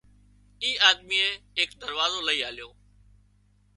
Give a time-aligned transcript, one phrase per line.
[0.63, 1.27] اي آڌميئي
[1.59, 2.69] ايڪ دروازو لئي آليو